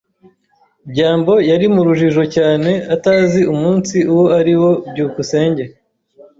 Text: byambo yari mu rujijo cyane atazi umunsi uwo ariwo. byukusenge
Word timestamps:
byambo 0.91 1.33
yari 1.49 1.65
mu 1.73 1.81
rujijo 1.87 2.23
cyane 2.35 2.71
atazi 2.95 3.41
umunsi 3.53 3.95
uwo 4.11 4.25
ariwo. 4.39 4.69
byukusenge 4.89 5.63